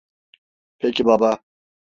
[0.79, 1.43] Peki baba.